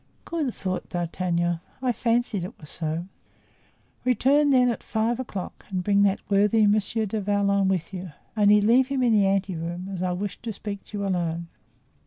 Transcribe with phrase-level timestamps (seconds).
[0.25, 3.05] "Good!" thought D'Artagnan; "I fancied it was so."
[4.03, 8.11] "Return, then, at five o'clock and bring that worthy Monsieur du Vallon with you.
[8.35, 11.49] Only, leave him in the ante room, as I wish to speak to you alone."